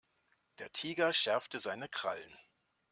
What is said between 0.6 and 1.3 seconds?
Tiger